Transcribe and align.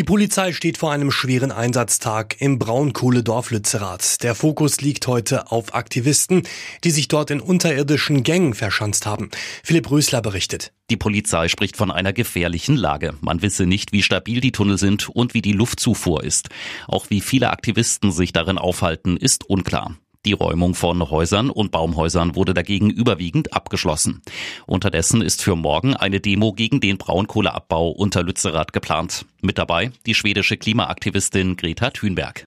Die 0.00 0.04
Polizei 0.04 0.54
steht 0.54 0.78
vor 0.78 0.92
einem 0.92 1.10
schweren 1.10 1.52
Einsatztag 1.52 2.40
im 2.40 2.58
Braunkohledorf 2.58 3.50
Lützerath. 3.50 4.22
Der 4.22 4.34
Fokus 4.34 4.80
liegt 4.80 5.06
heute 5.06 5.52
auf 5.52 5.74
Aktivisten, 5.74 6.44
die 6.84 6.90
sich 6.90 7.06
dort 7.08 7.30
in 7.30 7.38
unterirdischen 7.38 8.22
Gängen 8.22 8.54
verschanzt 8.54 9.04
haben. 9.04 9.28
Philipp 9.62 9.90
Rösler 9.90 10.22
berichtet. 10.22 10.72
Die 10.88 10.96
Polizei 10.96 11.48
spricht 11.48 11.76
von 11.76 11.90
einer 11.90 12.14
gefährlichen 12.14 12.76
Lage. 12.76 13.12
Man 13.20 13.42
wisse 13.42 13.66
nicht, 13.66 13.92
wie 13.92 14.02
stabil 14.02 14.40
die 14.40 14.52
Tunnel 14.52 14.78
sind 14.78 15.10
und 15.10 15.34
wie 15.34 15.42
die 15.42 15.52
Luftzufuhr 15.52 16.24
ist. 16.24 16.48
Auch 16.88 17.10
wie 17.10 17.20
viele 17.20 17.50
Aktivisten 17.50 18.10
sich 18.10 18.32
darin 18.32 18.56
aufhalten, 18.56 19.18
ist 19.18 19.50
unklar. 19.50 19.98
Die 20.26 20.34
Räumung 20.34 20.74
von 20.74 21.08
Häusern 21.08 21.48
und 21.48 21.70
Baumhäusern 21.70 22.34
wurde 22.34 22.52
dagegen 22.52 22.90
überwiegend 22.90 23.54
abgeschlossen. 23.54 24.20
Unterdessen 24.66 25.22
ist 25.22 25.40
für 25.40 25.56
morgen 25.56 25.96
eine 25.96 26.20
Demo 26.20 26.52
gegen 26.52 26.80
den 26.80 26.98
Braunkohleabbau 26.98 27.88
unter 27.88 28.22
Lützerath 28.22 28.74
geplant. 28.74 29.24
Mit 29.40 29.56
dabei 29.56 29.92
die 30.04 30.14
schwedische 30.14 30.58
Klimaaktivistin 30.58 31.56
Greta 31.56 31.88
Thunberg. 31.88 32.44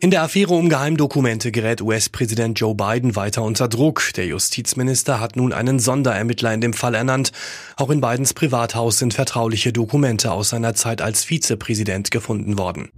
In 0.00 0.10
der 0.10 0.22
Affäre 0.22 0.54
um 0.54 0.68
Geheimdokumente 0.68 1.52
gerät 1.52 1.82
US-Präsident 1.82 2.58
Joe 2.58 2.74
Biden 2.74 3.14
weiter 3.14 3.42
unter 3.42 3.68
Druck. 3.68 4.12
Der 4.16 4.26
Justizminister 4.26 5.18
hat 5.18 5.34
nun 5.34 5.52
einen 5.52 5.80
Sonderermittler 5.80 6.52
in 6.52 6.60
dem 6.60 6.72
Fall 6.72 6.94
ernannt. 6.94 7.32
Auch 7.76 7.90
in 7.90 8.00
Bidens 8.00 8.32
Privathaus 8.32 8.98
sind 8.98 9.14
vertrauliche 9.14 9.72
Dokumente 9.72 10.30
aus 10.30 10.50
seiner 10.50 10.74
Zeit 10.74 11.02
als 11.02 11.24
Vizepräsident 11.24 12.12
gefunden 12.12 12.58
worden. 12.58 12.90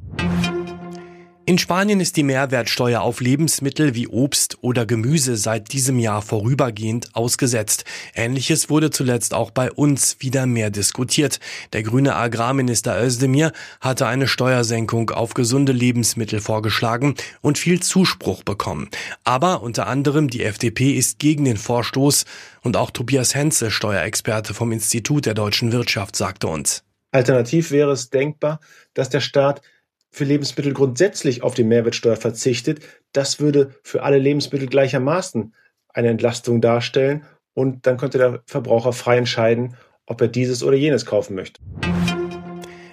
In 1.51 1.59
Spanien 1.59 1.99
ist 1.99 2.17
die 2.17 2.23
Mehrwertsteuer 2.23 3.01
auf 3.01 3.21
Lebensmittel 3.21 3.97
wie 3.97 4.07
Obst 4.07 4.59
oder 4.61 4.87
Gemüse 4.87 5.37
seit 5.37 5.73
diesem 5.73 5.99
Jahr 5.99 6.23
vorübergehend 6.23 7.17
ausgesetzt. 7.17 7.83
Ähnliches 8.15 8.71
wurde 8.71 8.91
zuletzt 8.91 9.35
auch 9.35 9.51
bei 9.51 9.73
uns 9.73 10.19
wieder 10.21 10.47
mehr 10.47 10.71
diskutiert. 10.71 11.41
Der 11.73 11.83
grüne 11.83 12.15
Agrarminister 12.15 13.03
Özdemir 13.03 13.51
hatte 13.81 14.07
eine 14.07 14.29
Steuersenkung 14.29 15.11
auf 15.11 15.35
gesunde 15.35 15.73
Lebensmittel 15.73 16.39
vorgeschlagen 16.39 17.17
und 17.41 17.59
viel 17.59 17.81
Zuspruch 17.83 18.45
bekommen. 18.45 18.89
Aber 19.25 19.61
unter 19.63 19.89
anderem 19.89 20.31
die 20.31 20.45
FDP 20.45 20.93
ist 20.93 21.19
gegen 21.19 21.47
den 21.47 21.57
Vorstoß 21.57 22.27
und 22.63 22.77
auch 22.77 22.93
Tobias 22.93 23.35
Henze, 23.35 23.73
Steuerexperte 23.73 24.55
vom 24.55 24.71
Institut 24.71 25.27
der 25.27 25.35
deutschen 25.35 25.73
Wirtschaft, 25.73 26.15
sagte 26.15 26.47
uns. 26.47 26.85
Alternativ 27.11 27.73
wäre 27.73 27.91
es 27.91 28.09
denkbar, 28.09 28.61
dass 28.95 29.09
der 29.09 29.19
Staat 29.19 29.63
für 30.11 30.25
Lebensmittel 30.25 30.73
grundsätzlich 30.73 31.43
auf 31.43 31.55
die 31.55 31.65
Mehrwertsteuer 31.65 32.17
verzichtet. 32.17 32.81
Das 33.13 33.41
würde 33.41 33.75
für 33.83 34.03
alle 34.03 34.19
Lebensmittel 34.19 34.69
gleichermaßen 34.69 35.55
eine 35.89 36.09
Entlastung 36.09 36.61
darstellen 36.61 37.25
und 37.55 37.87
dann 37.87 37.97
könnte 37.97 38.19
der 38.19 38.43
Verbraucher 38.47 38.93
frei 38.93 39.19
entscheiden, 39.19 39.77
ob 40.07 40.21
er 40.21 40.29
dieses 40.29 40.63
oder 40.63 40.77
jenes 40.77 41.07
kaufen 41.07 41.35
möchte. 41.35 41.61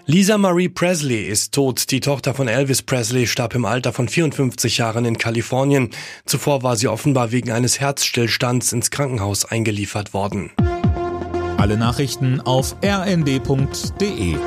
Lisa 0.10 0.38
Marie 0.38 0.70
Presley 0.70 1.24
ist 1.24 1.54
tot. 1.54 1.92
Die 1.92 2.00
Tochter 2.00 2.34
von 2.34 2.48
Elvis 2.48 2.82
Presley 2.82 3.28
starb 3.28 3.56
im 3.56 3.66
Alter 3.66 3.92
von 3.92 4.08
54 4.08 4.78
Jahren 4.78 5.04
in 5.04 5.18
Kalifornien. 5.18 5.90
Zuvor 6.26 6.64
war 6.64 6.78
sie 6.78 6.88
offenbar 6.88 7.34
wegen 7.34 7.52
eines 7.52 7.82
Herzstillstands 7.82 8.72
ins 8.72 8.90
Krankenhaus 8.90 9.44
eingeliefert 9.44 10.14
worden. 10.14 10.52
Alle 11.58 11.76
Nachrichten 11.76 12.40
auf 12.40 12.78
rnd.de 12.82 14.38